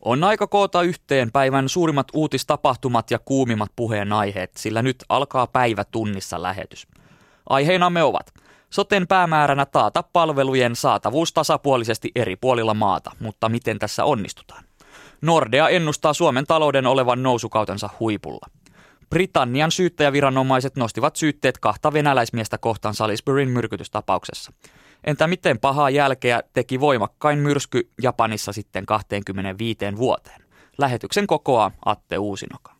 [0.00, 6.42] On aika koota yhteen päivän suurimmat uutistapahtumat ja kuumimmat puheenaiheet, sillä nyt alkaa päivä tunnissa
[6.42, 6.86] lähetys.
[7.48, 8.32] Aiheinamme ovat
[8.70, 14.64] Soten päämääränä taata palvelujen saatavuus tasapuolisesti eri puolilla maata, mutta miten tässä onnistutaan?
[15.22, 18.46] Nordea ennustaa Suomen talouden olevan nousukautensa huipulla.
[19.10, 24.52] Britannian syyttäjäviranomaiset nostivat syytteet kahta venäläismiestä kohtaan Salisburyn myrkytystapauksessa.
[25.04, 30.42] Entä miten pahaa jälkeä teki voimakkain myrsky Japanissa sitten 25 vuoteen?
[30.78, 32.79] Lähetyksen kokoaa Atte Uusinoka.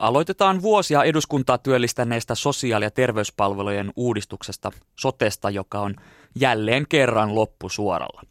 [0.00, 5.94] Aloitetaan vuosia eduskuntaa työllistäneestä sosiaali- ja terveyspalvelujen uudistuksesta, sotesta, joka on
[6.34, 8.22] jälleen kerran loppusuoralla.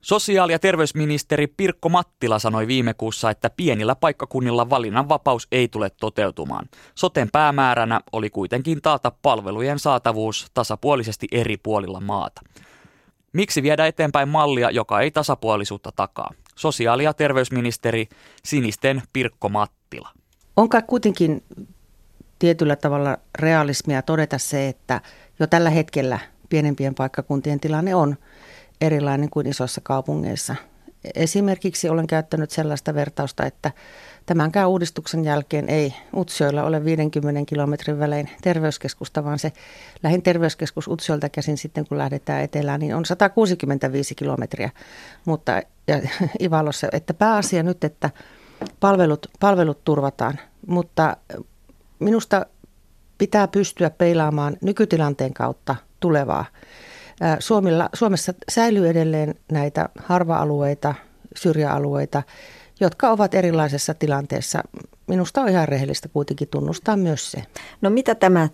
[0.00, 6.68] Sosiaali- ja terveysministeri Pirkko Mattila sanoi viime kuussa, että pienillä paikkakunnilla valinnanvapaus ei tule toteutumaan.
[6.94, 12.40] Soten päämääränä oli kuitenkin taata palvelujen saatavuus tasapuolisesti eri puolilla maata.
[13.32, 16.34] Miksi viedä eteenpäin mallia, joka ei tasapuolisuutta takaa?
[16.56, 18.08] Sosiaali- ja terveysministeri
[18.44, 20.08] Sinisten Pirkko Mattila.
[20.56, 21.42] On kai kuitenkin
[22.38, 25.00] tietyllä tavalla realismia todeta se, että
[25.40, 28.16] jo tällä hetkellä pienempien paikkakuntien tilanne on
[28.80, 30.56] erilainen kuin isoissa kaupungeissa.
[31.14, 33.70] Esimerkiksi olen käyttänyt sellaista vertausta, että
[34.26, 39.52] tämänkään uudistuksen jälkeen ei Utsjoilla ole 50 kilometrin välein terveyskeskusta, vaan se
[40.02, 44.70] lähin terveyskeskus Utsjoilta käsin sitten, kun lähdetään etelään, niin on 165 kilometriä.
[45.24, 46.00] Mutta ja
[46.44, 48.10] Ivalossa, että pääasia nyt, että
[48.80, 51.16] palvelut, palvelut turvataan, mutta
[51.98, 52.46] minusta
[53.18, 56.44] pitää pystyä peilaamaan nykytilanteen kautta tulevaa.
[57.38, 60.94] Suomilla, Suomessa säilyy edelleen näitä harva-alueita,
[61.36, 62.22] syrjäalueita,
[62.80, 64.62] jotka ovat erilaisessa tilanteessa.
[65.06, 67.42] Minusta on ihan rehellistä kuitenkin tunnustaa myös se.
[67.80, 68.48] No mitä tämä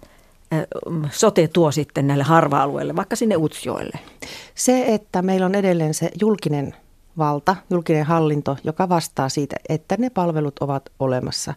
[1.10, 3.98] sote tuo sitten näille harva-alueille, vaikka sinne Utsjoelle?
[4.54, 6.74] Se, että meillä on edelleen se julkinen
[7.18, 11.54] valta, julkinen hallinto, joka vastaa siitä, että ne palvelut ovat olemassa.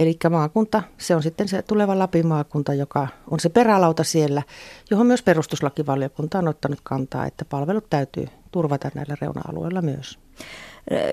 [0.00, 4.42] Eli maakunta, se on sitten se tuleva Lapin maakunta, joka on se perälauta siellä,
[4.90, 10.18] johon myös perustuslakivaliokunta on ottanut kantaa, että palvelut täytyy turvata näillä reuna-alueilla myös.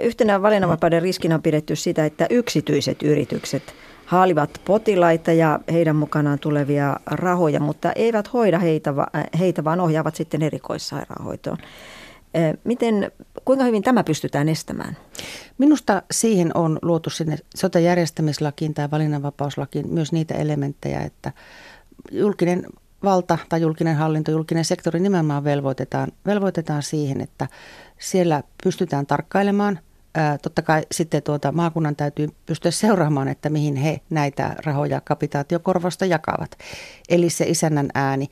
[0.04, 3.64] Yhtenä valinnanvapauden riskinä on pidetty sitä, että yksityiset yritykset
[4.06, 8.94] haalivat potilaita ja heidän mukanaan tulevia rahoja, mutta eivät hoida heitä,
[9.40, 11.58] heitä vaan ohjaavat sitten erikoissairaanhoitoon.
[12.64, 13.12] Miten,
[13.48, 14.98] kuinka hyvin tämä pystytään estämään?
[15.58, 21.32] Minusta siihen on luotu sinne sote-järjestämislakiin tai valinnanvapauslakiin myös niitä elementtejä, että
[22.12, 22.66] julkinen
[23.04, 27.48] valta tai julkinen hallinto, julkinen sektori nimenomaan velvoitetaan, velvoitetaan siihen, että
[28.00, 29.80] siellä pystytään tarkkailemaan.
[30.42, 36.52] Totta kai sitten tuota, maakunnan täytyy pystyä seuraamaan, että mihin he näitä rahoja kapitaatiokorvausta jakavat.
[37.10, 38.28] Eli se isännän ääni.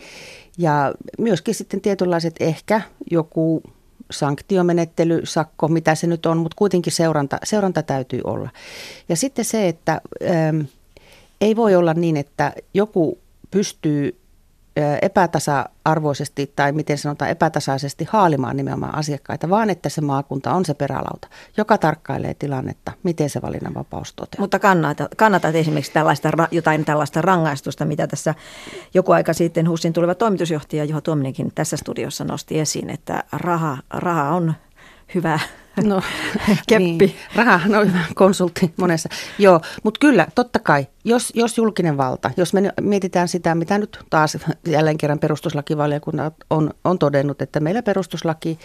[0.57, 2.81] Ja myöskin sitten tietynlaiset ehkä
[3.11, 3.63] joku
[4.11, 8.49] sanktiomenettely, sakko, mitä se nyt on, mutta kuitenkin seuranta, seuranta täytyy olla.
[9.09, 10.61] Ja sitten se, että ähm,
[11.41, 13.19] ei voi olla niin, että joku
[13.51, 14.19] pystyy
[15.01, 21.27] epätasa-arvoisesti tai miten sanotaan epätasaisesti haalimaan nimenomaan asiakkaita, vaan että se maakunta on se perälauta,
[21.57, 24.43] joka tarkkailee tilannetta, miten se valinnanvapaus toteutuu.
[24.43, 28.35] Mutta kannatat, kannatat esimerkiksi tällaista, jotain tällaista rangaistusta, mitä tässä
[28.93, 34.29] joku aika sitten HUSin tuleva toimitusjohtaja Juha Tuominenkin tässä studiossa nosti esiin, että raha, raha
[34.29, 34.53] on
[35.15, 35.39] hyvä
[35.83, 36.01] No,
[36.67, 36.85] keppi.
[36.85, 37.15] Niin.
[37.35, 39.09] Raha, no hyvä konsultti monessa.
[39.39, 43.99] Joo, mutta kyllä, totta kai, jos, jos julkinen valta, jos me mietitään sitä, mitä nyt
[44.09, 44.37] taas
[44.67, 48.59] jälleen kerran perustuslakivaliokunta on, on todennut, että meillä perustuslaki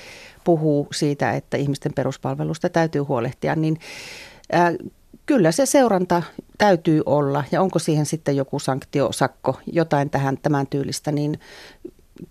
[0.45, 3.79] puhuu siitä, että ihmisten peruspalvelusta täytyy huolehtia, niin
[4.53, 4.73] ää,
[5.27, 6.23] kyllä se seuranta
[6.59, 7.45] täytyy olla.
[7.53, 11.41] Ja onko siihen sitten joku sanktio, sakko, jotain tähän tämän tyylistä, niin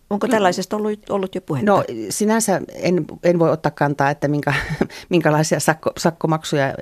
[0.10, 1.72] Onko tällaisesta ollut, ollut jo puhetta?
[1.72, 4.54] No sinänsä en, en voi ottaa kantaa, että minkä,
[5.10, 6.74] minkälaisia sakko, sakkomaksuja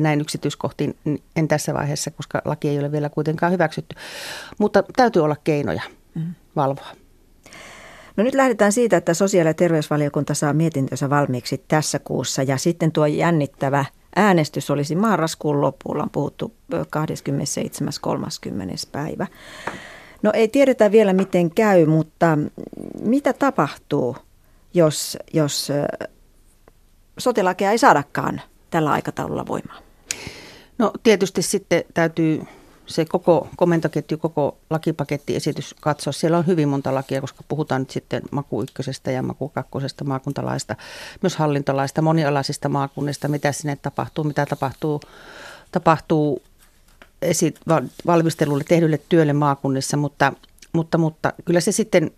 [0.00, 0.94] näin yksityiskohtiin
[1.36, 3.96] en tässä vaiheessa, koska laki ei ole vielä kuitenkaan hyväksytty.
[4.58, 5.82] Mutta täytyy olla keinoja
[6.14, 6.34] mm.
[6.56, 6.88] valvoa.
[8.16, 12.92] No nyt lähdetään siitä, että sosiaali- ja terveysvaliokunta saa mietintönsä valmiiksi tässä kuussa ja sitten
[12.92, 13.84] tuo jännittävä
[14.16, 16.78] äänestys olisi marraskuun lopulla, on puhuttu 27.30.
[18.92, 19.26] päivä.
[20.22, 22.38] No ei tiedetä vielä miten käy, mutta
[23.02, 24.16] mitä tapahtuu,
[24.74, 25.72] jos, jos
[27.18, 28.40] sotilakeja ei saadakaan
[28.70, 29.82] tällä aikataululla voimaan?
[30.78, 32.42] No tietysti sitten täytyy
[32.90, 36.12] se koko komentoketju, koko lakipakettiesitys katsoa.
[36.12, 40.76] Siellä on hyvin monta lakia, koska puhutaan nyt sitten maku ykkösestä ja maku kakkosesta maakuntalaista,
[41.22, 45.00] myös hallintolaista, monialaisista maakunnista, mitä sinne tapahtuu, mitä tapahtuu,
[45.72, 46.42] tapahtuu
[48.06, 50.32] valmistelulle tehdylle työlle maakunnissa, mutta,
[50.72, 52.10] mutta, mutta kyllä se sitten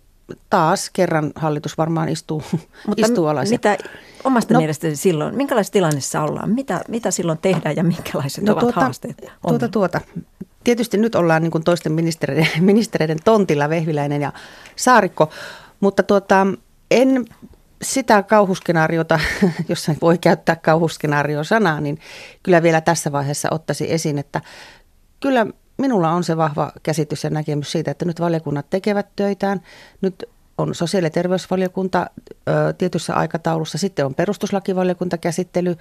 [0.49, 2.43] taas kerran hallitus varmaan istuu,
[2.87, 3.49] Mutta istuu alas.
[3.49, 3.77] Mitä
[4.23, 6.49] omasta no, mielestäsi silloin, minkälaisessa tilanteessa ollaan?
[6.49, 9.21] Mitä, mitä silloin tehdään ja minkälaiset no, ovat tuota, haasteet?
[9.47, 10.01] Tuota, tuota.
[10.63, 14.33] Tietysti nyt ollaan niin kuin toisten ministereiden, ministereiden tontilla, Vehviläinen ja
[14.75, 15.29] Saarikko,
[15.79, 16.47] mutta tuota,
[16.91, 17.25] en
[17.81, 19.19] sitä kauhuskenaariota,
[19.69, 21.99] jos voi käyttää kauhuskenaario-sanaa, niin
[22.43, 24.41] kyllä vielä tässä vaiheessa ottaisi esiin, että
[25.23, 25.45] kyllä
[25.77, 29.61] minulla on se vahva käsitys ja näkemys siitä, että nyt valiokunnat tekevät töitään.
[30.01, 30.23] Nyt
[30.57, 32.09] on sosiaali- ja terveysvaliokunta
[32.49, 35.75] ö, tietyssä aikataulussa, sitten on perustuslakivaliokunta käsittely,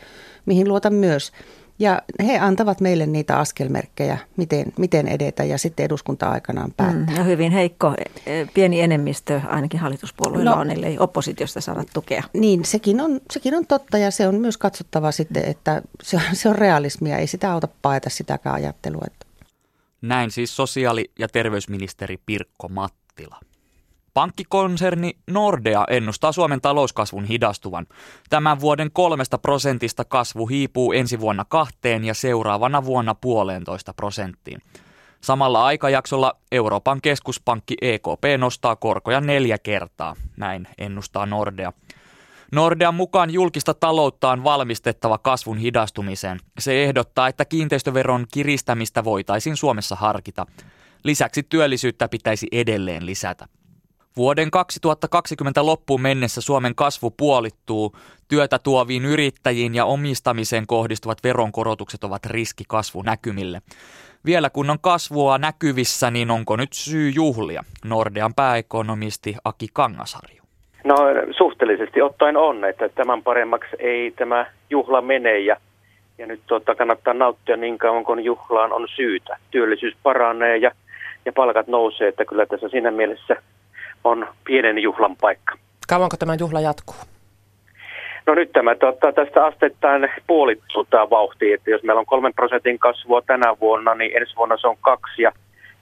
[0.46, 1.32] mihin luotan myös.
[1.78, 7.14] Ja he antavat meille niitä askelmerkkejä, miten, miten edetä ja sitten eduskunta aikanaan mm, päättää.
[7.14, 7.94] Mm, ja hyvin heikko,
[8.26, 12.22] e, pieni enemmistö ainakin hallituspuolueilla no, on, ellei oppositiosta saada tukea.
[12.32, 16.48] Niin, sekin on, sekin on totta ja se on myös katsottava sitten, että se, se
[16.48, 19.02] on realismia, ei sitä auta paeta sitäkään ajattelua.
[19.06, 19.31] Että
[20.02, 23.40] näin siis sosiaali- ja terveysministeri Pirkko Mattila.
[24.14, 27.86] Pankkikonserni Nordea ennustaa Suomen talouskasvun hidastuvan.
[28.30, 34.60] Tämän vuoden kolmesta prosentista kasvu hiipuu ensi vuonna kahteen ja seuraavana vuonna puolentoista prosenttiin.
[35.20, 41.72] Samalla aikajaksolla Euroopan keskuspankki EKP nostaa korkoja neljä kertaa, näin ennustaa Nordea.
[42.52, 46.40] Nordean mukaan julkista taloutta on valmistettava kasvun hidastumiseen.
[46.58, 50.46] Se ehdottaa, että kiinteistöveron kiristämistä voitaisiin Suomessa harkita.
[51.04, 53.46] Lisäksi työllisyyttä pitäisi edelleen lisätä.
[54.16, 57.96] Vuoden 2020 loppuun mennessä Suomen kasvu puolittuu.
[58.28, 63.62] Työtä tuoviin yrittäjiin ja omistamiseen kohdistuvat veronkorotukset ovat riski kasvunäkymille.
[64.24, 67.64] Vielä kun on kasvua näkyvissä, niin onko nyt syy juhlia?
[67.84, 70.41] Nordean pääekonomisti Aki Kangasharju.
[70.84, 70.96] No
[71.30, 75.56] suhteellisesti ottaen on, että tämän paremmaksi ei tämä juhla mene ja,
[76.18, 79.36] ja nyt tuota, kannattaa nauttia niin kauan kun juhlaan on syytä.
[79.50, 80.70] Työllisyys paranee ja,
[81.24, 83.36] ja palkat nousee, että kyllä tässä siinä mielessä
[84.04, 85.54] on pienen juhlan paikka.
[85.88, 86.96] Kauanko tämä juhla jatkuu?
[88.26, 92.78] No nyt tämä tuota, tästä asteittain puolittuu tämä vauhti, että jos meillä on kolmen prosentin
[92.78, 95.32] kasvua tänä vuonna, niin ensi vuonna se on kaksi ja,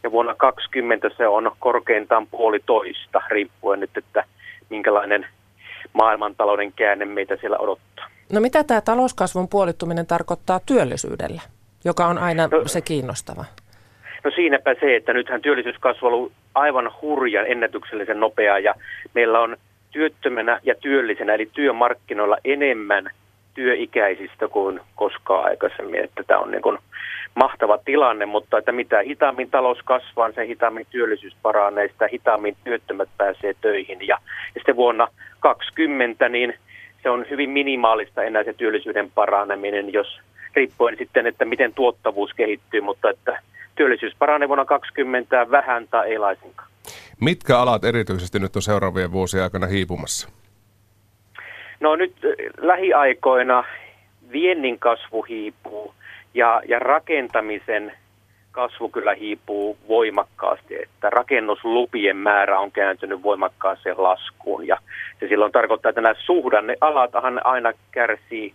[0.03, 4.25] ja vuonna 2020 se on korkeintaan puolitoista, riippuen nyt, että
[4.70, 5.26] minkälainen
[5.93, 8.06] maailmantalouden käänne meitä siellä odottaa.
[8.32, 11.43] No mitä tämä talouskasvun puolittuminen tarkoittaa työllisyydelle,
[11.84, 13.44] joka on aina no, se kiinnostava?
[14.25, 18.75] No siinäpä se, että nythän työllisyyskasvu on ollut aivan hurjan ennätyksellisen nopeaa ja
[19.14, 19.56] meillä on
[19.90, 23.11] työttömänä ja työllisenä eli työmarkkinoilla enemmän
[23.55, 26.05] työikäisistä kuin koskaan aikaisemmin.
[26.05, 26.78] Että tämä on niin kuin
[27.35, 33.09] mahtava tilanne, mutta että mitä hitaammin talous kasvaa, se hitaammin työllisyys paranee, sitä hitaammin työttömät
[33.19, 33.99] pääsee töihin.
[34.00, 34.19] Ja,
[34.55, 35.09] ja sitten vuonna
[35.41, 36.55] 2020 niin
[37.03, 40.21] se on hyvin minimaalista enää se työllisyyden paraneminen, jos
[40.55, 43.43] riippuen sitten, että miten tuottavuus kehittyy, mutta että
[43.75, 46.69] työllisyys paranee vuonna 2020 vähän tai ei laisinkaan.
[47.21, 50.29] Mitkä alat erityisesti nyt on seuraavien vuosien aikana hiipumassa?
[51.81, 52.15] No nyt
[52.59, 53.65] lähiaikoina
[54.32, 55.94] viennin kasvu hiipuu
[56.35, 57.93] ja, ja rakentamisen
[58.53, 64.79] kasvu kyllä hiipuu voimakkaasti, että rakennuslupien määrä on kääntynyt voimakkaaseen laskuun ja
[65.21, 68.55] se silloin tarkoittaa, että nämä suhdannealathan aina kärsii.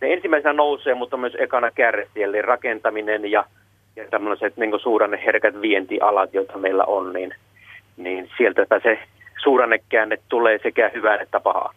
[0.00, 3.44] Ne ensimmäisenä nousee, mutta myös ekana kärsii, eli rakentaminen ja,
[3.96, 7.34] ja tämmöiset niin suhdanneherkät vientialat, joita meillä on, niin,
[7.96, 8.98] niin sieltä se
[9.42, 11.74] suhdannekäänne tulee sekä hyvää että pahaa.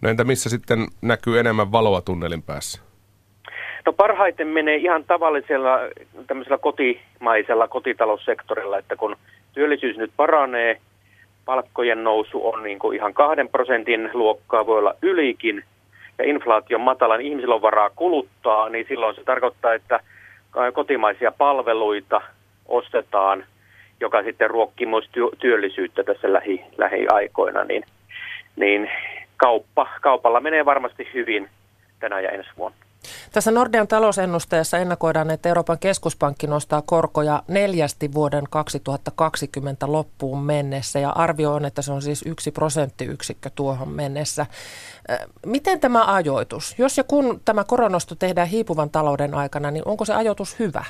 [0.00, 2.85] No entä missä sitten näkyy enemmän valoa tunnelin päässä?
[3.86, 5.78] No parhaiten menee ihan tavallisella
[6.26, 9.16] tämmöisellä kotimaisella kotitaloussektorilla, että kun
[9.54, 10.80] työllisyys nyt paranee,
[11.44, 15.64] palkkojen nousu on niin kuin ihan kahden prosentin luokkaa, voi olla ylikin,
[16.18, 20.00] ja inflaation matalan niin ihmisillä on varaa kuluttaa, niin silloin se tarkoittaa, että
[20.72, 22.22] kotimaisia palveluita
[22.68, 23.44] ostetaan,
[24.00, 27.84] joka sitten ruokkii myös työllisyyttä tässä lähi, lähiaikoina, niin,
[28.56, 28.90] niin
[29.36, 31.48] kauppa, kaupalla menee varmasti hyvin
[32.00, 32.85] tänä ja ensi vuonna.
[33.36, 41.10] Tässä Nordean talousennusteessa ennakoidaan, että Euroopan keskuspankki nostaa korkoja neljästi vuoden 2020 loppuun mennessä ja
[41.10, 44.46] arvio on, että se on siis yksi prosenttiyksikkö tuohon mennessä.
[45.46, 50.14] Miten tämä ajoitus, jos ja kun tämä koronosto tehdään hiipuvan talouden aikana, niin onko se
[50.14, 50.84] ajoitus hyvä?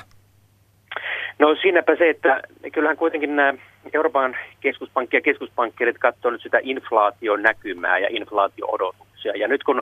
[1.39, 2.41] No siinäpä se, että
[2.73, 3.53] kyllähän kuitenkin nämä
[3.93, 9.33] Euroopan keskuspankki ja keskuspankkirit katsovat nyt sitä inflaation näkymää ja inflaatio-odotuksia.
[9.35, 9.81] Ja nyt kun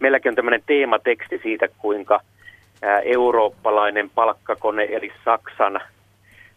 [0.00, 2.20] meilläkin on tämmöinen teemateksti siitä, kuinka
[3.04, 5.80] eurooppalainen palkkakone eli Saksan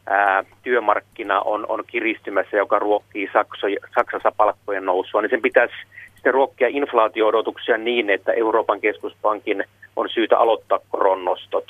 [0.07, 5.73] ää, työmarkkina on, on kiristymässä, joka ruokkii Sakso, Saksassa palkkojen nousua, niin sen pitäisi
[6.15, 9.63] sitten ruokkia inflaatio-odotuksia niin, että Euroopan keskuspankin
[9.95, 11.65] on syytä aloittaa koronnostot.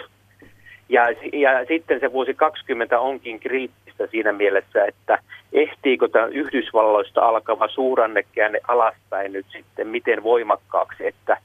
[0.90, 5.20] Ja, ja sitten se vuosi 20 onkin kriittistä siinä mielessä, että
[5.54, 11.38] ehtiikö tämä Yhdysvalloista alkava suurannekäänne alaspäin nyt sitten miten voimakkaaksi, että,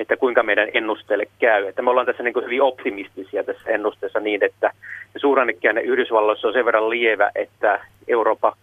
[0.00, 1.66] että kuinka meidän ennusteelle käy.
[1.66, 4.72] Että me ollaan tässä niin kuin hyvin optimistisia tässä ennusteessa niin, että
[5.16, 8.56] suurannekäänne Yhdysvalloissa on sen verran lievä, että Eurooppa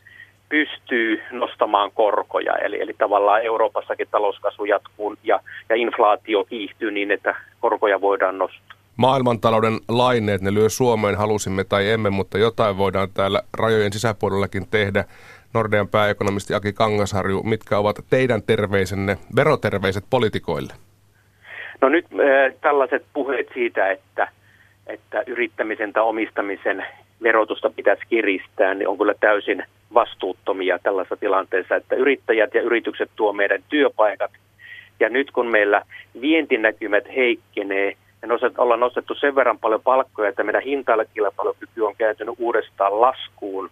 [0.49, 2.55] pystyy nostamaan korkoja.
[2.55, 5.39] Eli, eli tavallaan Euroopassakin talouskasvu jatkuu ja,
[5.69, 11.89] ja inflaatio kiihtyy niin, että korkoja voidaan nostaa maailmantalouden laineet, ne lyö Suomeen, halusimme tai
[11.89, 15.05] emme, mutta jotain voidaan täällä rajojen sisäpuolellakin tehdä.
[15.53, 20.86] Nordean pääekonomisti Aki Kangasharju, mitkä ovat teidän terveisenne, veroterveiset politikoille?
[21.81, 24.27] No nyt äh, tällaiset puheet siitä, että,
[24.87, 26.85] että yrittämisen tai omistamisen
[27.23, 33.33] verotusta pitäisi kiristää, niin on kyllä täysin vastuuttomia tällaisessa tilanteessa, että yrittäjät ja yritykset tuo
[33.33, 34.31] meidän työpaikat.
[34.99, 35.81] Ja nyt kun meillä
[36.21, 42.35] vientinäkymät heikkenee, me nostet, ollaan nostettu sen verran paljon palkkoja, että meidän hintailukilpailukyky on kääntynyt
[42.37, 43.69] uudestaan laskuun,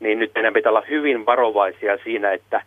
[0.00, 2.62] niin nyt meidän pitää olla hyvin varovaisia siinä, että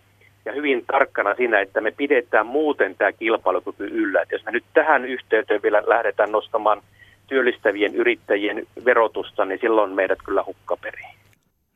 [0.45, 4.21] ja hyvin tarkkana siinä, että me pidetään muuten tämä kilpailukyky yllä.
[4.21, 6.81] Että jos me nyt tähän yhteyteen vielä lähdetään nostamaan
[7.27, 11.15] työllistävien yrittäjien verotusta, niin silloin meidät kyllä hukkaperiin.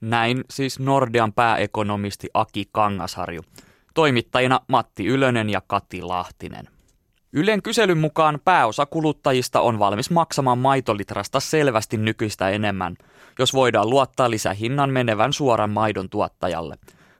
[0.01, 3.41] Näin siis Nordean pääekonomisti Aki Kangasharju.
[3.93, 6.65] Toimittajina Matti Ylönen ja Kati Lahtinen.
[7.33, 12.95] Ylen kyselyn mukaan pääosa kuluttajista on valmis maksamaan maitolitrasta selvästi nykyistä enemmän,
[13.39, 16.75] jos voidaan luottaa lisähinnan menevän suoran maidon tuottajalle.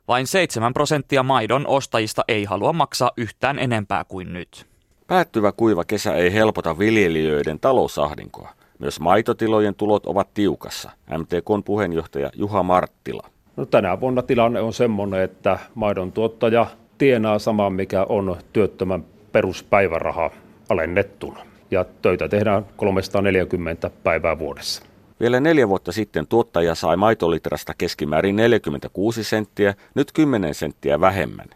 [0.10, 4.66] Vain 7 prosenttia maidon ostajista ei halua maksaa yhtään enempää kuin nyt.
[5.08, 8.50] Päättyvä kuiva kesä ei helpota viljelijöiden talousahdinkoa.
[8.80, 10.92] Myös maitotilojen tulot ovat tiukassa.
[11.18, 13.28] MTKn puheenjohtaja Juha Marttila.
[13.58, 20.32] No, tänä vuonna tilanne on semmoinen, että maidon tuottaja tienaa saman, mikä on työttömän peruspäiväraha
[20.70, 21.40] alennettuna.
[21.72, 24.89] Ja töitä tehdään 340 päivää vuodessa.
[25.20, 31.48] Vielä neljä vuotta sitten tuottaja sai maitolitrasta keskimäärin 46 senttiä, nyt 10 senttiä vähemmän.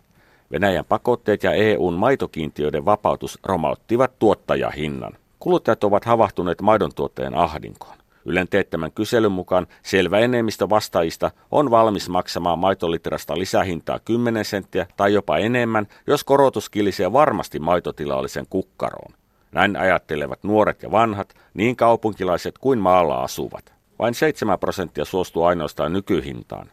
[0.51, 5.13] Venäjän pakotteet ja EUn maitokiintiöiden vapautus romauttivat tuottajahinnan.
[5.39, 7.97] Kuluttajat ovat havahtuneet maidon tuottajan ahdinkoon.
[8.25, 15.13] Ylen teettämän kyselyn mukaan selvä enemmistö vastaajista on valmis maksamaan maitolitrasta lisähintaa 10 senttiä tai
[15.13, 19.13] jopa enemmän, jos korotus kilisee varmasti maitotilallisen kukkaroon.
[19.53, 23.73] Näin ajattelevat nuoret ja vanhat, niin kaupunkilaiset kuin maalla asuvat.
[23.99, 26.67] Vain 7 prosenttia suostuu ainoastaan nykyhintaan.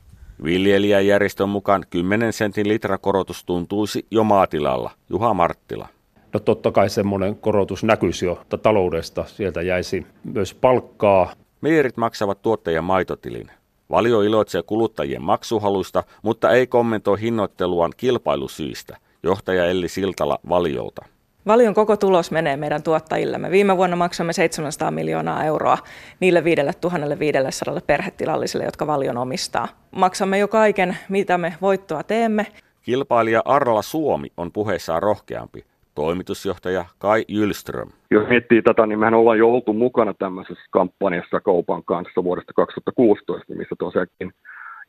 [0.44, 4.90] Viljelijäjärjestön mukaan 10 sentin litrakorotus tuntuisi jo maatilalla.
[5.10, 5.88] Juha Marttila.
[6.32, 9.24] No totta kai semmoinen korotus näkyisi jo taloudesta.
[9.24, 11.32] Sieltä jäisi myös palkkaa.
[11.60, 13.50] Meijerit maksavat tuottajan maitotilin.
[13.90, 18.96] Valio iloitsee kuluttajien maksuhalusta, mutta ei kommentoi hinnoitteluaan kilpailusyistä.
[19.22, 21.04] Johtaja Elli Siltala Valiolta.
[21.46, 23.50] Valion koko tulos menee meidän tuottajillemme.
[23.50, 25.78] Viime vuonna maksamme 700 miljoonaa euroa
[26.20, 29.68] niille 5500 perhetilallisille, jotka Valion omistaa.
[29.90, 32.46] Maksamme jo kaiken, mitä me voittoa teemme.
[32.82, 37.88] Kilpailija Arla Suomi on puheessaan rohkeampi toimitusjohtaja Kai Jylström.
[38.10, 43.54] Jos miettii tätä, niin mehän ollaan jo oltu mukana tämmöisessä kampanjassa kaupan kanssa vuodesta 2016,
[43.54, 44.32] missä tosiaankin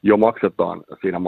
[0.03, 1.19] jo maksetaan siinä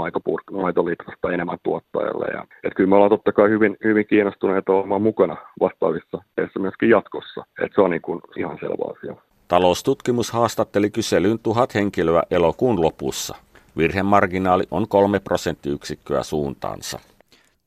[0.52, 2.26] maitolitrasta enemmän tuottajalle.
[2.34, 6.90] Ja, et kyllä me ollaan totta kai hyvin, hyvin kiinnostuneita olemaan mukana vastaavissa teissä myöskin
[6.90, 7.46] jatkossa.
[7.62, 9.24] Et se on niin kuin ihan selvä asia.
[9.48, 13.36] Taloustutkimus haastatteli kyselyyn tuhat henkilöä elokuun lopussa.
[13.78, 17.00] Virhemarginaali on kolme prosenttiyksikköä suuntaansa.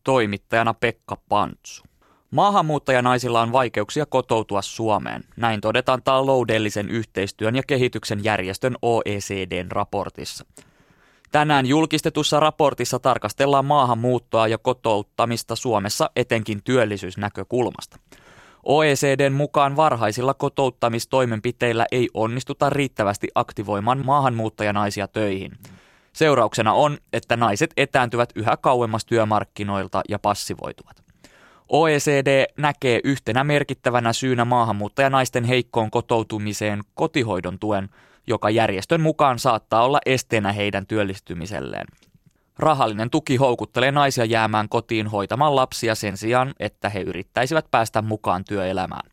[0.05, 1.85] Toimittajana Pekka Pantsu.
[2.31, 5.25] Maahanmuuttajanaisilla on vaikeuksia kotoutua Suomeen.
[5.37, 10.45] Näin todetaan taloudellisen yhteistyön ja kehityksen järjestön OECDn raportissa.
[11.33, 17.99] Tänään julkistetussa raportissa tarkastellaan maahanmuuttoa ja kotouttamista Suomessa etenkin työllisyysnäkökulmasta.
[18.65, 25.53] OECDn mukaan varhaisilla kotouttamistoimenpiteillä ei onnistuta riittävästi aktivoimaan maahanmuuttajanaisia töihin.
[26.13, 31.03] Seurauksena on, että naiset etääntyvät yhä kauemmas työmarkkinoilta ja passivoituvat.
[31.69, 37.89] OECD näkee yhtenä merkittävänä syynä maahanmuuttajanaisten heikkoon kotoutumiseen kotihoidon tuen,
[38.27, 41.87] joka järjestön mukaan saattaa olla esteenä heidän työllistymiselleen.
[42.59, 48.45] Rahallinen tuki houkuttelee naisia jäämään kotiin hoitamaan lapsia sen sijaan, että he yrittäisivät päästä mukaan
[48.45, 49.11] työelämään.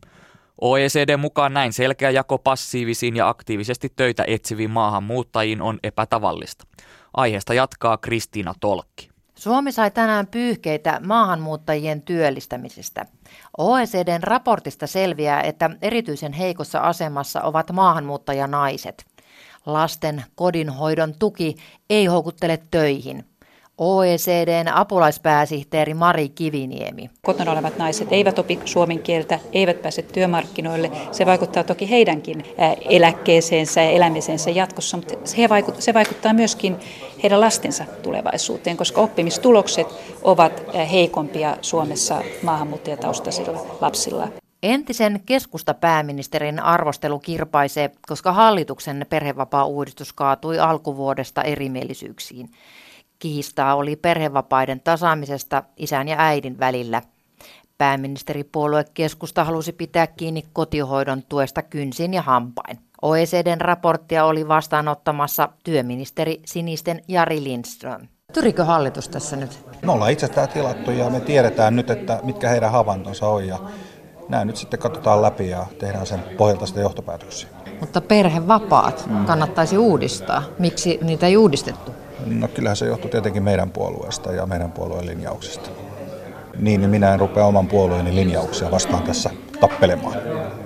[0.62, 6.68] OECD mukaan näin selkeä jako passiivisiin ja aktiivisesti töitä etsiviin maahanmuuttajiin on epätavallista.
[7.14, 9.13] Aiheesta jatkaa Kristiina Tolkki.
[9.36, 13.06] Suomi sai tänään pyyhkeitä maahanmuuttajien työllistämisestä.
[13.58, 19.06] OECDn raportista selviää, että erityisen heikossa asemassa ovat maahanmuuttajanaiset.
[19.66, 21.56] Lasten kodinhoidon tuki
[21.90, 23.26] ei houkuttele töihin.
[23.78, 27.10] OECDn apulaispääsihteeri Mari Kiviniemi.
[27.22, 30.92] Kotona olevat naiset eivät opi suomen kieltä, eivät pääse työmarkkinoille.
[31.12, 32.44] Se vaikuttaa toki heidänkin
[32.90, 35.14] eläkkeeseensä ja elämiseensä jatkossa, mutta
[35.80, 36.78] se vaikuttaa myöskin
[37.24, 39.88] heidän lastensa tulevaisuuteen, koska oppimistulokset
[40.22, 44.28] ovat heikompia Suomessa maahanmuuttajataustaisilla lapsilla.
[44.64, 52.50] Entisen keskustapääministerin arvostelu kirpaisee, koska hallituksen perhevapaa-uudistus kaatui alkuvuodesta erimielisyyksiin.
[53.20, 57.02] Kiistaa oli perhevapaiden tasaamisesta isän ja äidin välillä.
[57.78, 62.80] Pääministeripuolue keskusta halusi pitää kiinni kotihoidon tuesta kynsin ja hampain.
[63.04, 68.08] OECDn raporttia oli vastaanottamassa työministeri Sinisten Jari Lindström.
[68.34, 69.66] Tyrikö hallitus tässä nyt?
[69.82, 73.60] Me ollaan itse tämä tilattu ja me tiedetään nyt, että mitkä heidän havaintonsa on ja
[74.30, 77.50] nämä nyt sitten katsotaan läpi ja tehdään sen pohjalta sitä johtopäätöksiä.
[77.80, 79.26] Mutta perhevapaat mm.
[79.26, 80.44] kannattaisi uudistaa.
[80.60, 81.92] Miksi niitä ei uudistettu?
[82.26, 85.70] No kyllähän se johtuu tietenkin meidän puolueesta ja meidän puolueen linjauksista.
[86.60, 89.30] Niin, niin minä en rupea oman puolueeni linjauksia vastaan tässä
[89.70, 90.18] tappelemaan.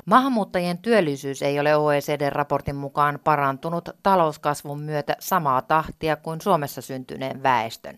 [0.06, 7.98] Maahanmuuttajien työllisyys ei ole OECD-raportin mukaan parantunut talouskasvun myötä samaa tahtia kuin Suomessa syntyneen väestön.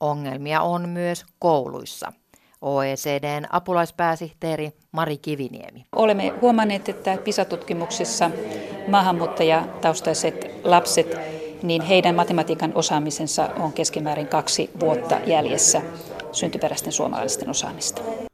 [0.00, 2.12] Ongelmia on myös kouluissa.
[2.60, 5.86] OECDn apulaispääsihteeri Mari Kiviniemi.
[5.96, 8.30] Olemme huomanneet, että PISA-tutkimuksissa
[8.88, 11.16] maahanmuuttajataustaiset lapset,
[11.62, 15.82] niin heidän matematiikan osaamisensa on keskimäärin kaksi vuotta jäljessä
[16.32, 18.29] syntyperäisten suomalaisten osaamista.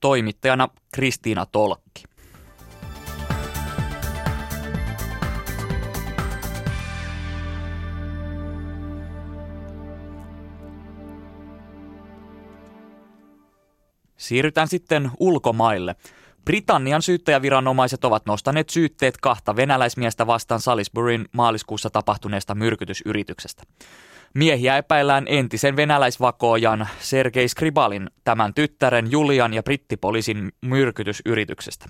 [0.00, 2.02] Toimittajana Kristiina Tolkki.
[14.16, 15.96] Siirrytään sitten ulkomaille.
[16.44, 23.62] Britannian syyttäjäviranomaiset ovat nostaneet syytteet kahta venäläismiestä vastaan Salisburyn maaliskuussa tapahtuneesta myrkytysyrityksestä.
[24.34, 31.86] Miehiä epäillään entisen venäläisvakoojan Sergei Skribalin, tämän tyttären Julian ja brittipoliisin myrkytysyrityksestä.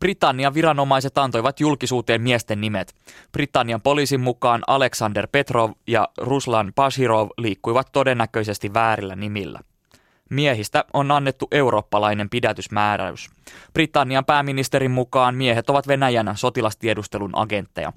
[0.00, 2.94] Britannian viranomaiset antoivat julkisuuteen miesten nimet.
[3.32, 9.60] Britannian poliisin mukaan Alexander Petrov ja Ruslan Bashirov liikkuivat todennäköisesti väärillä nimillä.
[10.30, 13.30] Miehistä on annettu eurooppalainen pidätysmääräys.
[13.72, 17.92] Britannian pääministerin mukaan miehet ovat Venäjän sotilastiedustelun agentteja.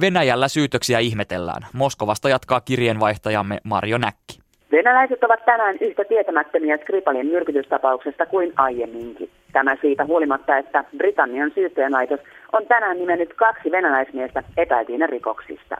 [0.00, 1.62] Venäjällä syytöksiä ihmetellään.
[1.72, 4.38] Moskovasta jatkaa kirjeenvaihtajamme Marjo Näkki.
[4.72, 9.30] Venäläiset ovat tänään yhtä tietämättömiä Skripalin myrkytystapauksesta kuin aiemminkin.
[9.52, 12.20] Tämä siitä huolimatta, että Britannian syyttäjänlaitos
[12.52, 15.76] on tänään nimennyt kaksi venäläismiestä epäiltiin rikoksista.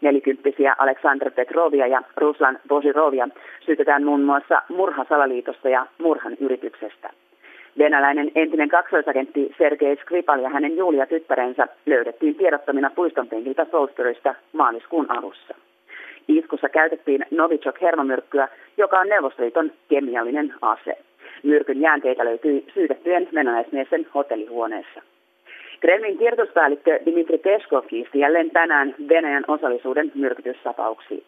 [0.00, 3.28] Nelikymppisiä Aleksandr Petrovia ja Ruslan Bozirovia
[3.66, 7.10] syytetään muun muassa murhasalaliitosta ja murhan yrityksestä.
[7.78, 15.10] Venäläinen entinen kaksoisagentti Sergei Skripal ja hänen Julia tyttärensä löydettiin tiedottomina puiston penkiltä Salisburystä maaliskuun
[15.10, 15.54] alussa.
[16.28, 20.98] Iskussa käytettiin Novichok-hermomyrkkyä, joka on Neuvostoliiton kemiallinen ase.
[21.42, 25.02] Myrkyn jäänteitä löytyi syytettyjen venäläismiesten hotellihuoneessa.
[25.80, 31.24] Kremlin tiedotuspäällikkö Dimitri Peskov kiisti jälleen tänään Venäjän osallisuuden myrkytystapauksiin.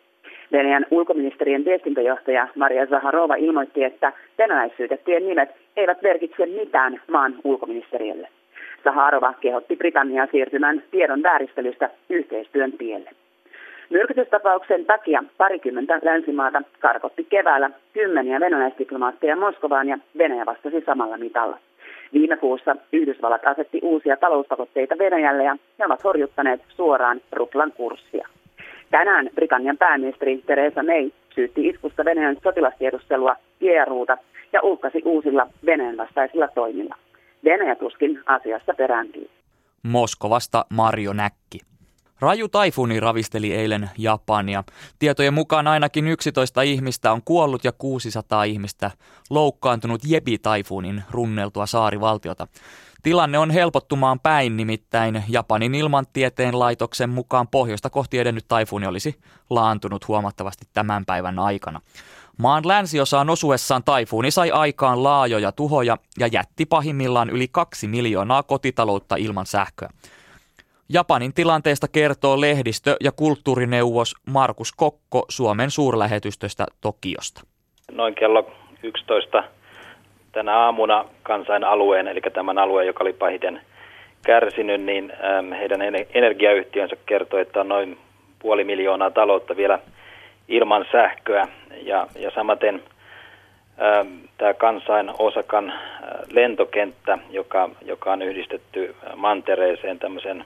[0.52, 8.28] Venäjän ulkoministeriön viestintäjohtaja Maria Zaharova ilmoitti, että venäläissyytettyjen nimet eivät merkitse mitään maan ulkoministeriölle.
[8.84, 13.10] Zaharova kehotti Britanniaa siirtymään tiedon vääristelystä yhteistyön tielle.
[13.90, 21.58] Myrkytystapauksen takia parikymmentä länsimaata karkotti keväällä kymmeniä venäläisdiplomaatteja Moskovaan ja Venäjä vastasi samalla mitalla.
[22.12, 28.28] Viime kuussa Yhdysvallat asetti uusia talouspakotteita Venäjälle ja ne ovat horjuttaneet suoraan ruplan kurssia.
[28.90, 34.16] Tänään Britannian pääministeri Theresa May syytti iskusta Venäjän sotilastiedustelua GRUta
[34.52, 36.96] ja uhkasi uusilla Venäjän vastaisilla toimilla.
[37.44, 39.30] Venäjä tuskin asiassa perääntyy.
[39.82, 41.58] Moskovasta Mario Näkki.
[42.20, 44.64] Raju taifuni ravisteli eilen Japania.
[44.98, 48.90] Tietojen mukaan ainakin 11 ihmistä on kuollut ja 600 ihmistä
[49.30, 52.46] loukkaantunut Jebi-taifunin runneltua saarivaltiota.
[53.02, 60.08] Tilanne on helpottumaan päin, nimittäin Japanin ilmantieteen laitoksen mukaan pohjoista kohti edennyt taifuni olisi laantunut
[60.08, 61.80] huomattavasti tämän päivän aikana.
[62.38, 69.16] Maan länsiosaan osuessaan taifuuni sai aikaan laajoja tuhoja ja jätti pahimmillaan yli kaksi miljoonaa kotitaloutta
[69.16, 69.90] ilman sähköä.
[70.88, 77.42] Japanin tilanteesta kertoo lehdistö- ja kulttuurineuvos Markus Kokko Suomen suurlähetystöstä Tokiosta.
[77.92, 79.44] Noin kello 11
[80.32, 83.60] tänä aamuna kansainalueen, eli tämän alueen, joka oli pahiten
[84.22, 85.12] kärsinyt, niin
[85.58, 85.80] heidän
[86.14, 87.98] energiayhtiönsä kertoi, että on noin
[88.38, 89.78] puoli miljoonaa taloutta vielä
[90.48, 91.48] ilman sähköä.
[91.82, 92.82] Ja, ja samaten
[94.38, 95.72] tämä kansain Osakan
[96.32, 100.44] lentokenttä, joka, joka on yhdistetty mantereeseen tämmöisen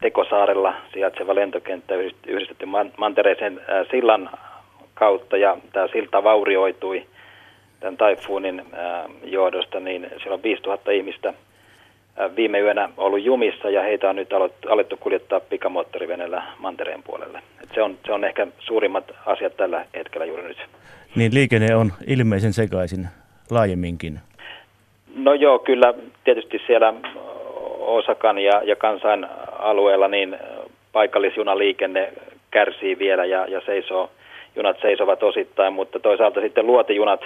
[0.00, 1.94] Tekosaarella sijaitseva lentokenttä
[2.26, 4.30] yhdistetty mantereeseen sillan
[4.94, 7.06] kautta ja tämä silta vaurioitui
[7.80, 8.62] tämän taifuunin
[9.24, 11.34] johdosta, niin siellä on 5000 ihmistä
[12.36, 14.28] viime yönä ollut jumissa ja heitä on nyt
[14.70, 17.42] alettu kuljettaa pikamoottorivenellä mantereen puolelle.
[17.62, 20.58] Et se, on, se on ehkä suurimmat asiat tällä hetkellä juuri nyt.
[21.16, 23.08] Niin liikenne on ilmeisen sekaisin
[23.50, 24.20] laajemminkin.
[25.14, 26.94] No joo, kyllä tietysti siellä
[27.78, 29.26] Osakan ja, ja kansain
[29.58, 30.36] alueella niin
[30.92, 32.12] paikallisjunaliikenne
[32.50, 34.10] kärsii vielä ja, ja seisoo,
[34.56, 37.20] junat seisovat osittain, mutta toisaalta sitten luotijunat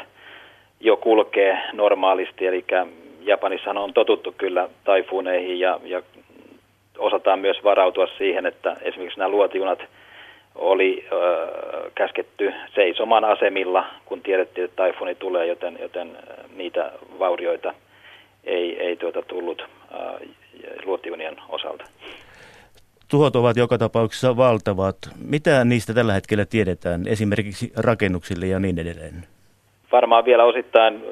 [0.82, 2.64] jo kulkee normaalisti, eli
[3.20, 6.02] Japanissa on totuttu kyllä taifuuneihin ja, ja
[6.98, 9.78] osataan myös varautua siihen, että esimerkiksi nämä luotijunat
[10.54, 16.18] oli ö, käsketty seisomaan asemilla, kun tiedettiin, että taifuni tulee, joten, joten
[16.56, 17.74] niitä vaurioita
[18.44, 20.26] ei, ei tuota tullut ö,
[20.84, 21.84] luotijunien osalta.
[23.08, 24.96] Tuhot ovat joka tapauksessa valtavat.
[25.28, 29.31] Mitä niistä tällä hetkellä tiedetään, esimerkiksi rakennuksille ja niin edelleen?
[29.92, 31.02] Varmaan vielä osittain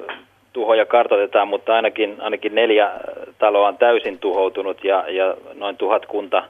[0.52, 2.90] tuhoja kartoitetaan, mutta ainakin, ainakin neljä
[3.38, 6.44] taloa on täysin tuhoutunut ja, ja noin tuhat kunta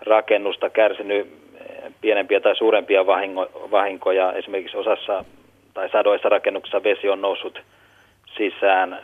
[0.00, 1.46] rakennusta kärsinyt
[2.00, 4.32] pienempiä tai suurempia vahingo, vahinkoja.
[4.32, 5.24] Esimerkiksi osassa
[5.74, 7.60] tai sadoissa rakennuksissa vesi on noussut
[8.36, 8.98] sisään.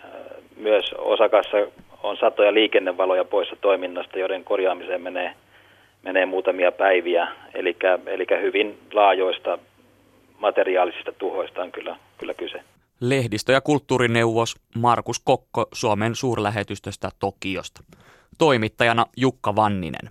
[0.57, 1.57] Myös osakassa
[2.03, 5.33] on satoja liikennevaloja poissa toiminnasta, joiden korjaamiseen menee,
[6.03, 7.29] menee muutamia päiviä.
[7.55, 9.59] Eli, eli hyvin laajoista
[10.43, 12.65] materiaalisista tuhoista on kyllä, kyllä kyse.
[13.01, 17.83] Lehdistö- ja kulttuurineuvos Markus Kokko Suomen suurlähetystöstä Tokiosta.
[18.39, 20.11] Toimittajana Jukka Vanninen.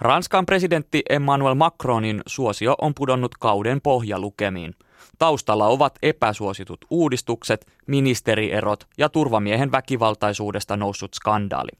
[0.00, 4.74] Ranskan presidentti Emmanuel Macronin suosio on pudonnut kauden pohjalukemiin.
[5.18, 11.70] Taustalla ovat epäsuositut uudistukset, ministerierot ja turvamiehen väkivaltaisuudesta noussut skandaali.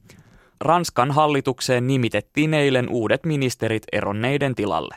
[0.61, 4.95] Ranskan hallitukseen nimitettiin eilen uudet ministerit eronneiden tilalle.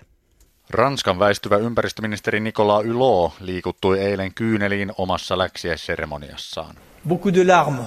[0.70, 6.76] Ranskan väistyvä ympäristöministeri Nicolas Hulot liikuttui eilen kyyneliin omassa läksiäisseremoniassaan.
[7.08, 7.86] Beaucoup de larmes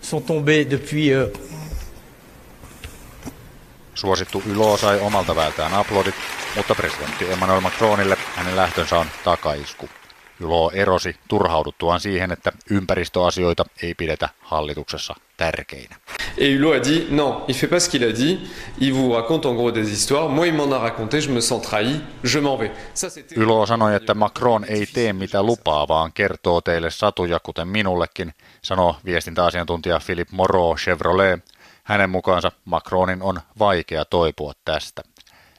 [0.00, 1.30] sont tombées depuis euh,
[3.94, 6.14] Suosittu Ylo sai omalta väältään aplodit,
[6.56, 9.88] mutta presidentti Emmanuel Macronille hänen lähtönsä on takaisku.
[10.40, 15.96] Ylo erosi turhauduttuaan siihen, että ympäristöasioita ei pidetä hallituksessa tärkeinä.
[16.38, 18.38] Et Hulot a dit non, il fait pas ce qu'il a dit,
[18.80, 21.62] il vous raconte en gros des histoires, moi il m'en a raconté, je me sens
[21.62, 22.70] trahi, je m'en vais.
[22.94, 28.32] Ça, Ylo sanoi, että Macron ei tee mitä lupaa, vaan kertoo teille satuja, kuten minullekin,
[28.62, 31.44] sanoo viestintäasiantuntija Philippe Moreau Chevrolet.
[31.82, 35.02] Hänen mukaansa Macronin on vaikea toipua tästä.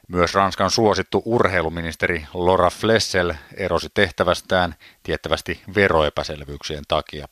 [0.08, 7.28] Myös Ranskan suosittu urheiluministeri Laura Flessel erosi tehtävästään tiettävästi veroepäselvyyksien takia.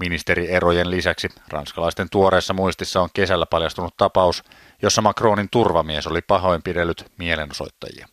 [0.00, 4.44] Ministerierojen lisäksi ranskalaisten tuoreessa muistissa on kesällä paljastunut tapaus,
[4.82, 8.08] jossa Macronin turvamies oli pahoinpidellyt mielenosoittajia.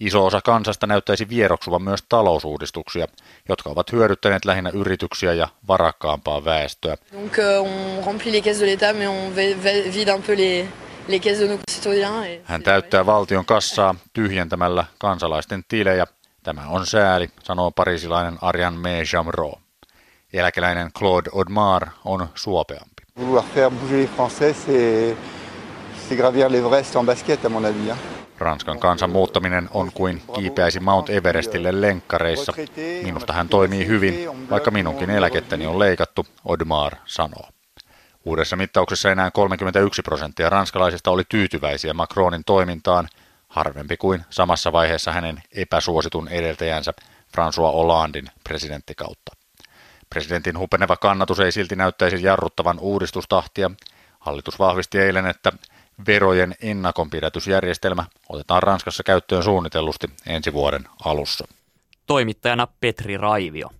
[0.00, 3.06] Iso osa kansasta näyttäisi vieroksuvan myös talousuudistuksia,
[3.48, 6.96] jotka ovat hyödyttäneet lähinnä yrityksiä ja varakkaampaa väestöä.
[7.12, 9.36] Donc euh, on remplit les caisses de l'État, mais on
[9.94, 10.68] vide un peu les,
[11.08, 12.40] les caisses de nos citoyens.
[12.44, 16.06] Hän täyttää valtion kassaa tyhjentämällä kansalaisten tilejä.
[16.42, 19.52] Tämä on sääli, sanoo parisilainen Ariane Meijamro.
[20.32, 23.02] Eläkeläinen Claude Audemars on suopeampi.
[23.18, 25.16] Vouloir faire bouger les Français, c'est,
[26.08, 27.90] c'est gravir l'Everest en basket, à mon avis.
[27.90, 27.98] Hein.
[28.38, 32.52] Ranskan kansan muuttaminen on kuin kiipeäisi Mount Everestille lenkkareissa.
[33.02, 37.48] Minusta hän toimii hyvin, vaikka minunkin eläkettäni on leikattu, Odmar sanoo.
[38.24, 43.08] Uudessa mittauksessa enää 31 prosenttia ranskalaisista oli tyytyväisiä Macronin toimintaan,
[43.48, 46.92] harvempi kuin samassa vaiheessa hänen epäsuositun edeltäjänsä
[47.36, 49.45] François Hollandin presidenttikautta.
[50.10, 53.70] Presidentin hupeneva kannatus ei silti näyttäisi jarruttavan uudistustahtia.
[54.20, 55.52] Hallitus vahvisti eilen, että
[56.06, 61.48] verojen ennakonpidätysjärjestelmä otetaan Ranskassa käyttöön suunnitellusti ensi vuoden alussa.
[62.06, 63.70] Toimittajana Petri Raivio.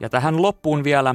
[0.00, 1.14] Ja tähän loppuun vielä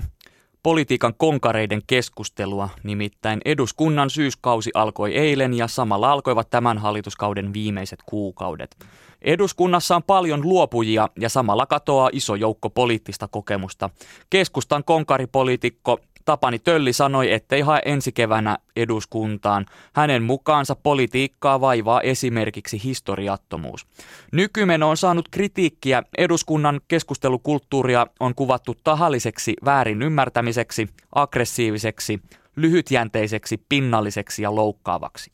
[0.65, 8.78] politiikan konkareiden keskustelua, nimittäin eduskunnan syyskausi alkoi eilen ja samalla alkoivat tämän hallituskauden viimeiset kuukaudet.
[9.21, 13.89] Eduskunnassa on paljon luopujia ja samalla katoaa iso joukko poliittista kokemusta.
[14.30, 19.66] Keskustan konkaripoliitikko Tapani Tölli sanoi, ettei hae ensi keväänä eduskuntaan.
[19.94, 23.88] Hänen mukaansa politiikkaa vaivaa esimerkiksi historiattomuus.
[24.32, 26.04] Nykymeno on saanut kritiikkiä.
[26.18, 32.20] Eduskunnan keskustelukulttuuria on kuvattu tahalliseksi väärin ymmärtämiseksi, aggressiiviseksi,
[32.56, 35.32] lyhytjänteiseksi, pinnalliseksi ja loukkaavaksi.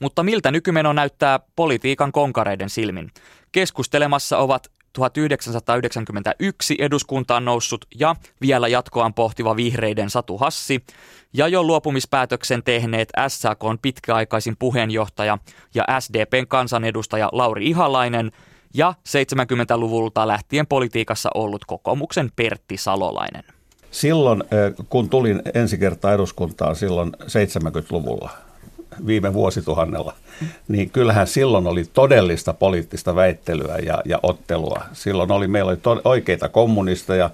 [0.00, 3.10] Mutta miltä nykymeno näyttää politiikan konkareiden silmin?
[3.52, 10.84] Keskustelemassa ovat 1991 eduskuntaan noussut ja vielä jatkoaan pohtiva vihreiden Satu Hassi
[11.32, 15.38] ja jo luopumispäätöksen tehneet SAK on pitkäaikaisin puheenjohtaja
[15.74, 18.32] ja SDPn kansanedustaja Lauri Ihalainen
[18.74, 23.44] ja 70-luvulta lähtien politiikassa ollut kokoomuksen Pertti Salolainen.
[23.90, 24.44] Silloin,
[24.88, 28.30] kun tulin ensi kertaa eduskuntaan silloin 70-luvulla,
[29.06, 30.14] viime vuosituhannella,
[30.68, 34.82] niin kyllähän silloin oli todellista poliittista väittelyä ja, ja ottelua.
[34.92, 37.30] Silloin oli, meillä oli to, oikeita kommunisteja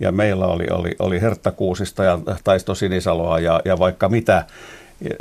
[0.00, 4.44] ja meillä oli, oli, oli Hertta Kuusista ja Taisto Sinisaloa ja, ja vaikka mitä.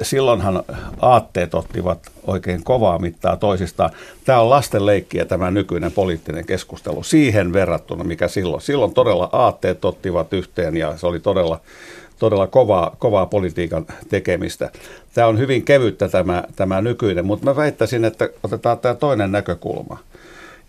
[0.01, 0.63] Silloinhan
[0.99, 3.89] aatteet ottivat oikein kovaa mittaa toisistaan.
[4.25, 8.62] Tämä on lasten leikkiä tämä nykyinen poliittinen keskustelu siihen verrattuna, mikä silloin.
[8.62, 11.60] Silloin todella aatteet ottivat yhteen ja se oli todella
[12.19, 14.71] todella kovaa, kovaa politiikan tekemistä.
[15.13, 19.99] Tämä on hyvin kevyttä tämä, tämä nykyinen, mutta mä väittäisin, että otetaan tämä toinen näkökulma.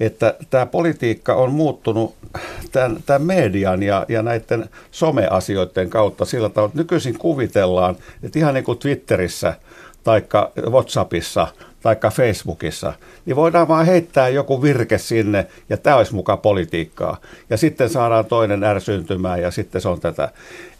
[0.01, 2.15] Että tämä politiikka on muuttunut
[2.73, 8.55] tämän, tämän median ja, ja näiden someasioiden kautta sillä tavalla, että nykyisin kuvitellaan, että ihan
[8.55, 9.55] niin kuin Twitterissä
[10.05, 10.23] tai
[10.71, 11.47] WhatsAppissa
[11.85, 12.93] tai Facebookissa,
[13.27, 17.17] niin voidaan vaan heittää joku virke sinne ja tämä olisi mukaan politiikkaa.
[17.51, 20.29] Ja sitten saadaan toinen ärsyntymään ja sitten se on tätä.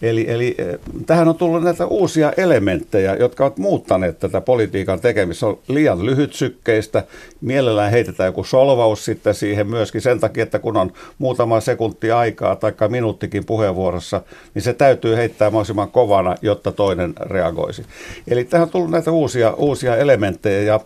[0.03, 5.41] Eli, eli eh, tähän on tullut näitä uusia elementtejä, jotka ovat muuttaneet tätä politiikan tekemistä.
[5.41, 7.05] Se on liian lyhytsykkeistä.
[7.41, 12.57] Mielellään heitetään joku solvaus sitten siihen myöskin sen takia, että kun on muutama sekunti aikaa
[12.57, 14.21] tai minuuttikin puheenvuorossa,
[14.55, 17.87] niin se täytyy heittää mahdollisimman kovana, jotta toinen reagoisi.
[18.29, 20.81] Eli tähän on tullut näitä uusia, uusia elementtejä ja,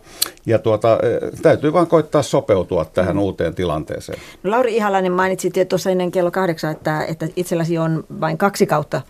[0.45, 3.21] ja tuota, eh, täytyy vain koittaa sopeutua tähän mm.
[3.21, 4.19] uuteen tilanteeseen.
[4.43, 9.01] No Lauri Ihalainen mainitsi tuossa ennen kello kahdeksan, että, että itselläsi on vain kaksi kautta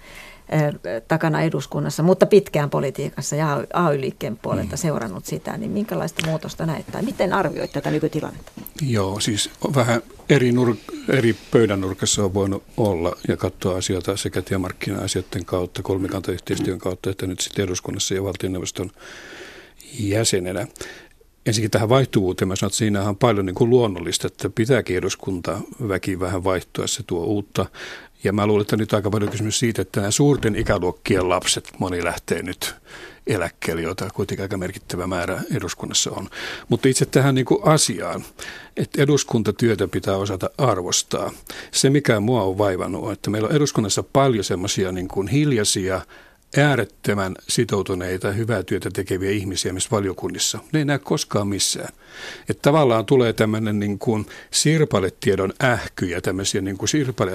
[1.07, 4.77] takana eduskunnassa, mutta pitkään politiikassa ja AY-liikkeen puolelta mm.
[4.77, 8.51] seurannut sitä, niin minkälaista muutosta näet tai miten arvioit tätä nykytilannetta?
[8.81, 14.41] Joo, siis vähän eri, nur- eri pöydän nurkassa on voinut olla ja katsoa asioita sekä
[14.41, 18.91] työmarkkina-asioiden kautta, kolmikantayhteistyön kautta, että nyt sitten eduskunnassa ja valtioneuvoston
[19.99, 20.67] jäsenenä
[21.45, 25.59] ensinnäkin tähän vaihtuvuuteen mä sanon, että siinä on paljon niin kuin luonnollista, että pitääkin eduskunta
[25.87, 27.65] väki vähän vaihtua, se tuo uutta.
[28.23, 32.03] Ja mä luulen, että nyt aika paljon kysymys siitä, että nämä suurten ikäluokkien lapset, moni
[32.03, 32.75] lähtee nyt
[33.27, 36.29] eläkkeelle, jota kuitenkin aika merkittävä määrä eduskunnassa on.
[36.69, 38.23] Mutta itse tähän niin kuin asiaan,
[38.77, 41.31] että eduskuntatyötä pitää osata arvostaa.
[41.71, 46.01] Se, mikä mua on vaivannut, on, että meillä on eduskunnassa paljon semmoisia niin hiljaisia,
[46.57, 50.59] äärettömän sitoutuneita, hyvää työtä tekeviä ihmisiä myös valiokunnissa.
[50.71, 51.89] Ne ei näe koskaan missään.
[52.49, 57.31] Että tavallaan tulee tämmöinen niin kuin sirpaletiedon ähky ja tämmöisiä niin kuin sirpale,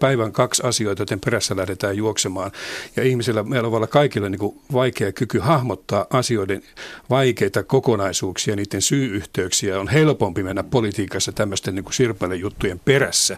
[0.00, 2.50] päivän kaksi asioita, joten perässä lähdetään juoksemaan.
[2.96, 6.62] Ja ihmisillä, meillä on kaikilla niin kuin vaikea kyky hahmottaa asioiden
[7.10, 9.80] vaikeita kokonaisuuksia, niiden syy-yhteyksiä.
[9.80, 13.36] On helpompi mennä politiikassa tämmöisten niin kuin sirpalejuttujen perässä.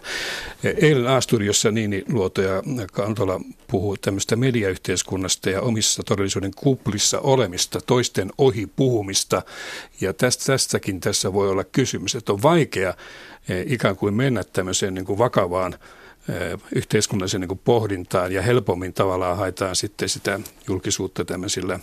[0.63, 8.31] Eilen A-studiossa Niini Luoto ja Kantola puhuu tämmöistä mediayhteiskunnasta ja omissa todellisuuden kuplissa olemista, toisten
[8.37, 9.41] ohi puhumista.
[10.01, 12.93] Ja tästä, tästäkin tässä voi olla kysymys, että on vaikea
[13.49, 18.93] eh, ikään kuin mennä tämmöiseen niin kuin vakavaan eh, yhteiskunnalliseen niin kuin pohdintaan ja helpommin
[18.93, 21.79] tavallaan haetaan sitten sitä julkisuutta tämmöisillä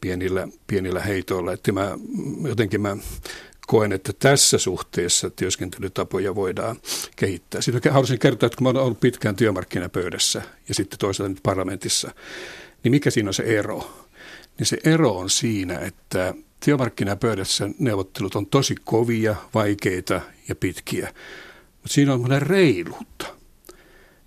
[0.00, 1.52] pienillä, pienillä heitoilla.
[1.52, 1.98] Että mä,
[2.48, 2.96] jotenkin mä
[3.68, 6.76] koen, että tässä suhteessa työskentelytapoja voidaan
[7.16, 7.60] kehittää.
[7.60, 12.10] Sitten haluaisin kertoa, että kun olen ollut pitkään työmarkkinapöydässä ja sitten toisaalta nyt parlamentissa,
[12.84, 14.04] niin mikä siinä on se ero?
[14.58, 21.12] Niin se ero on siinä, että työmarkkinapöydässä neuvottelut on tosi kovia, vaikeita ja pitkiä,
[21.72, 23.26] mutta siinä on monen reiluutta.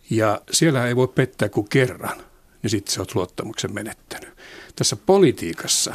[0.09, 2.23] Ja siellä ei voi pettää kuin kerran,
[2.63, 4.29] niin sitten sä oot luottamuksen menettänyt.
[4.75, 5.93] Tässä politiikassa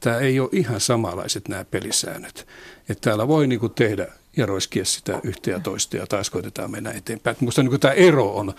[0.00, 2.46] tämä ei ole ihan samanlaiset nämä pelisäännöt.
[2.88, 4.06] Että täällä voi niin kuin tehdä
[4.36, 7.36] ja roiskia sitä yhtä ja toista ja taas koitetaan mennä eteenpäin.
[7.40, 8.54] Minusta niin tämä ero on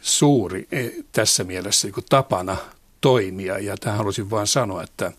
[0.00, 2.56] suuri e, tässä mielessä niin tapana
[3.00, 5.12] toimia ja tähän haluaisin vain sanoa, että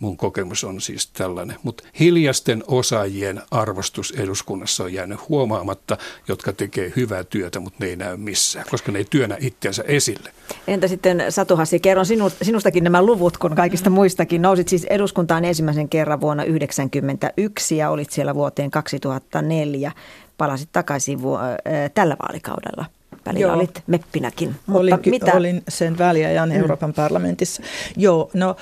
[0.00, 1.56] Mun kokemus on siis tällainen.
[1.62, 7.96] Mutta hiljasten osaajien arvostus eduskunnassa on jäänyt huomaamatta, jotka tekee hyvää työtä, mutta ne ei
[7.96, 10.32] näy missään, koska ne ei työnnä itseänsä esille.
[10.68, 12.06] Entä sitten Satu Hassi, kerron
[12.42, 14.42] sinustakin nämä luvut, kun kaikista muistakin.
[14.42, 19.92] Nousit siis eduskuntaan ensimmäisen kerran vuonna 1991 ja olit siellä vuoteen 2004.
[20.38, 21.54] Palasit takaisin vu- äh,
[21.94, 22.84] tällä vaalikaudella
[23.26, 23.56] välillä Joo.
[23.56, 24.56] olit meppinäkin.
[24.66, 25.32] Mutta olin, mitä?
[25.32, 26.56] olin sen väliajan mm.
[26.56, 27.62] Euroopan parlamentissa.
[27.96, 28.56] Joo, no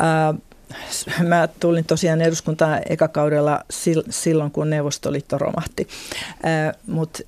[0.00, 0.40] äh,
[1.22, 3.64] Mä tulin tosiaan eduskuntaan ekakaudella
[4.10, 5.88] silloin, kun Neuvostoliitto romahti.
[6.86, 7.22] Mutta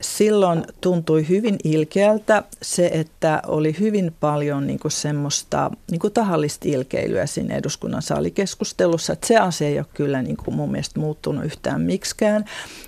[0.00, 6.68] silloin tuntui hyvin ilkeältä se, että oli hyvin paljon niin kuin semmoista niin kuin tahallista
[6.68, 9.12] ilkeilyä siinä eduskunnan saalikeskustelussa.
[9.12, 12.44] Että se asia ei ole kyllä niin kuin mun mielestä muuttunut yhtään miksikään.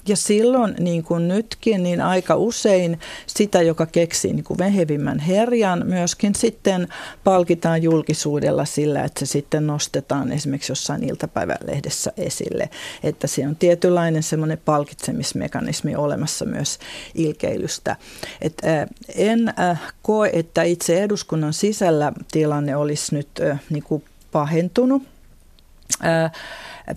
[0.09, 5.87] Ja silloin, niin kuin nytkin, niin aika usein sitä, joka keksii niin kuin vehevimmän herjan,
[5.87, 6.89] myöskin sitten
[7.25, 12.71] palkitaan julkisuudella sillä, että se sitten nostetaan esimerkiksi jossain iltapäivälehdessä esille.
[13.03, 16.79] Että se on tietynlainen semmoinen palkitsemismekanismi olemassa myös
[17.15, 17.97] ilkeilystä.
[18.41, 18.63] Et,
[19.15, 19.55] en
[20.03, 23.29] koe, että itse eduskunnan sisällä tilanne olisi nyt
[23.71, 25.03] niin kuin pahentunut.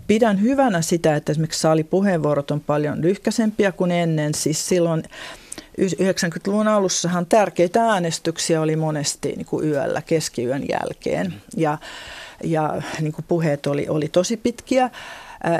[0.07, 4.33] Pidän hyvänä sitä, että esimerkiksi saalipuheenvuorot on paljon lyhkäisempiä kuin ennen.
[4.33, 5.03] Siis silloin
[5.81, 11.33] 90-luvun alussahan tärkeitä äänestyksiä oli monesti niin kuin yöllä, keskiyön jälkeen.
[11.57, 11.77] Ja,
[12.43, 14.89] ja niin kuin puheet oli, oli tosi pitkiä.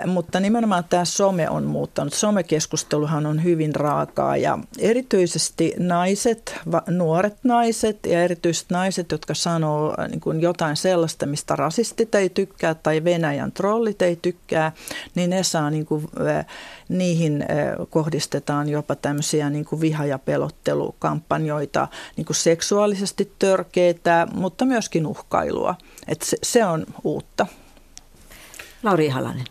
[0.07, 2.13] Mutta nimenomaan tämä some on muuttanut.
[2.13, 6.55] Somekeskusteluhan on hyvin raakaa ja erityisesti naiset,
[6.87, 12.75] nuoret naiset ja erityisesti naiset, jotka sanoo niin kuin jotain sellaista, mistä rasistit ei tykkää
[12.75, 14.71] tai Venäjän trollit ei tykkää,
[15.15, 16.07] niin ne saa niin kuin,
[16.89, 17.45] niihin
[17.89, 25.75] kohdistetaan jopa tämmöisiä niin kuin viha- ja pelottelukampanjoita, niin kuin seksuaalisesti törkeitä, mutta myöskin uhkailua.
[26.07, 27.47] Et se, se on uutta.
[28.83, 29.45] Lauri Ihalainen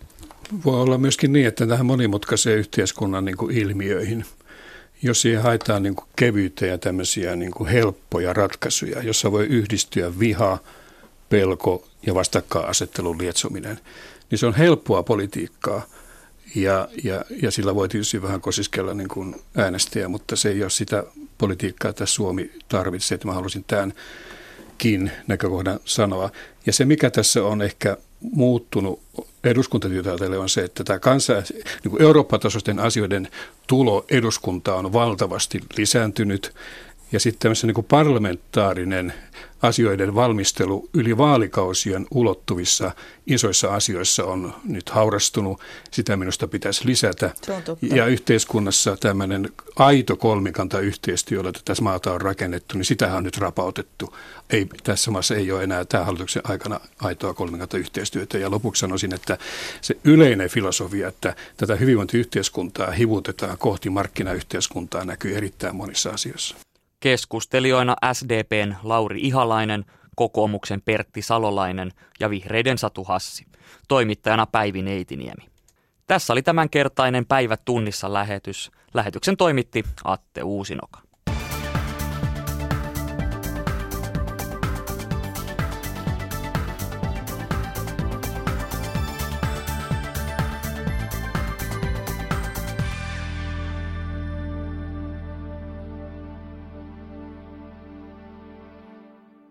[0.64, 4.24] voi olla myöskin niin, että tähän monimutkaiseen yhteiskunnan niin kuin ilmiöihin,
[5.02, 10.18] jos siihen haetaan niin kuin kevyitä ja tämmöisiä niin kuin helppoja ratkaisuja, jossa voi yhdistyä
[10.18, 10.58] viha,
[11.28, 13.80] pelko ja vastakkainasettelun lietsominen,
[14.30, 15.86] niin se on helppoa politiikkaa.
[16.54, 20.70] Ja, ja, ja sillä voi tietysti vähän kosiskella niin kuin äänestäjä, mutta se ei ole
[20.70, 21.04] sitä
[21.38, 23.14] politiikkaa, että Suomi tarvitsee.
[23.14, 26.30] Että mä halusin tämänkin näkökohdan sanoa.
[26.66, 29.02] Ja se, mikä tässä on ehkä muuttunut
[29.44, 31.32] eduskuntatyötä on se, että tämä kansa,
[31.84, 33.28] niin Eurooppa-tasoisten asioiden
[33.66, 36.52] tulo eduskuntaan on valtavasti lisääntynyt.
[37.12, 39.12] Ja sitten tämmöisen niin parlamentaarinen
[39.62, 42.92] asioiden valmistelu yli vaalikausien ulottuvissa
[43.26, 45.60] isoissa asioissa on nyt haurastunut.
[45.90, 47.30] Sitä minusta pitäisi lisätä.
[47.82, 53.38] Ja yhteiskunnassa tämmöinen aito kolmikanta yhteistyö, jolla tässä maata on rakennettu, niin sitä on nyt
[53.38, 54.16] rapautettu.
[54.50, 58.38] Ei, tässä maassa ei ole enää tämä hallituksen aikana aitoa kolmikanta yhteistyötä.
[58.38, 59.38] Ja lopuksi sanoisin, että
[59.80, 66.56] se yleinen filosofia, että tätä hyvinvointiyhteiskuntaa hivutetaan kohti markkinayhteiskuntaa, näkyy erittäin monissa asioissa.
[67.02, 69.84] Keskustelijoina SDPn Lauri Ihalainen,
[70.16, 73.46] kokoomuksen Pertti Salolainen ja vihreiden Satu Hassi.
[73.88, 75.48] Toimittajana Päivi Neitiniemi.
[76.06, 78.70] Tässä oli tämänkertainen Päivä tunnissa lähetys.
[78.94, 81.01] Lähetyksen toimitti Atte Uusinoka.